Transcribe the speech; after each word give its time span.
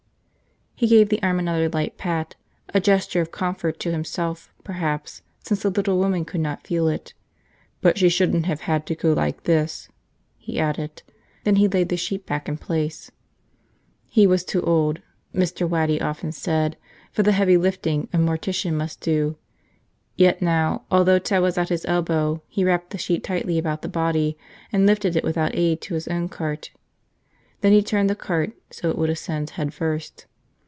He 0.73 0.87
gave 0.87 1.09
the 1.09 1.21
arm 1.21 1.37
another 1.37 1.69
light 1.69 1.95
pat, 1.99 2.33
a 2.73 2.79
gesture 2.79 3.21
of 3.21 3.29
comfort 3.31 3.79
to 3.81 3.91
himself, 3.91 4.51
perhaps, 4.63 5.21
since 5.43 5.61
the 5.61 5.69
little 5.69 5.99
woman 5.99 6.25
could 6.25 6.41
not 6.41 6.65
feel 6.65 6.87
it. 6.87 7.13
"But 7.81 7.99
she 7.99 8.09
shouldn't 8.09 8.47
have 8.47 8.61
had 8.61 8.87
to 8.87 8.95
go 8.95 9.13
like 9.13 9.43
this," 9.43 9.89
he 10.39 10.59
added. 10.59 11.03
Then 11.43 11.57
he 11.57 11.67
laid 11.67 11.89
the 11.89 11.97
sheet 11.97 12.25
back 12.25 12.49
in 12.49 12.57
place. 12.57 13.11
He 14.09 14.25
was 14.25 14.43
too 14.43 14.63
old, 14.63 15.03
Mr. 15.35 15.69
Waddy 15.69 16.01
often 16.01 16.31
said, 16.31 16.77
for 17.11 17.21
the 17.21 17.33
heavy 17.33 17.57
lifting 17.57 18.09
a 18.11 18.17
mortician 18.17 18.73
must 18.73 19.01
do; 19.01 19.37
yet 20.15 20.41
now, 20.41 20.85
although 20.89 21.19
Ted 21.19 21.43
was 21.43 21.59
at 21.59 21.69
his 21.69 21.85
elbow, 21.85 22.41
he 22.47 22.63
wrapped 22.65 22.89
the 22.89 22.97
sheet 22.97 23.23
tightly 23.23 23.59
about 23.59 23.83
the 23.83 23.87
body 23.87 24.35
and 24.71 24.87
lifted 24.87 25.15
it 25.15 25.23
without 25.23 25.53
aid 25.55 25.79
to 25.81 25.93
his 25.93 26.07
own 26.07 26.27
cart. 26.27 26.71
Then 27.59 27.71
he 27.71 27.83
turned 27.83 28.09
the 28.09 28.15
cart 28.15 28.53
so 28.71 28.89
it 28.89 28.97
would 28.97 29.11
ascend 29.11 29.51
headfirst. 29.51 30.25